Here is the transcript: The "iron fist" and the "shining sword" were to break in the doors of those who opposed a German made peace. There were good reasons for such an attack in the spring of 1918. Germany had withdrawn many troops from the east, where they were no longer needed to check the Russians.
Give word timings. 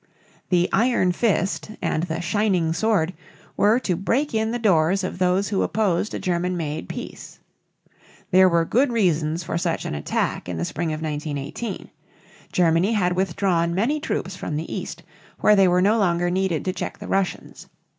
The 0.49 0.67
"iron 0.73 1.11
fist" 1.11 1.69
and 1.79 2.01
the 2.01 2.21
"shining 2.21 2.73
sword" 2.73 3.13
were 3.55 3.79
to 3.81 3.95
break 3.95 4.33
in 4.33 4.49
the 4.49 4.57
doors 4.57 5.03
of 5.03 5.19
those 5.19 5.49
who 5.49 5.61
opposed 5.61 6.15
a 6.15 6.19
German 6.19 6.57
made 6.57 6.89
peace. 6.89 7.37
There 8.31 8.49
were 8.49 8.65
good 8.65 8.91
reasons 8.91 9.43
for 9.43 9.59
such 9.59 9.85
an 9.85 9.93
attack 9.93 10.49
in 10.49 10.57
the 10.57 10.65
spring 10.65 10.91
of 10.91 11.03
1918. 11.03 11.91
Germany 12.51 12.93
had 12.93 13.15
withdrawn 13.15 13.75
many 13.75 13.99
troops 13.99 14.35
from 14.35 14.55
the 14.55 14.75
east, 14.75 15.03
where 15.41 15.55
they 15.55 15.67
were 15.67 15.83
no 15.83 15.99
longer 15.99 16.31
needed 16.31 16.65
to 16.65 16.73
check 16.73 16.97
the 16.97 17.07
Russians. 17.07 17.67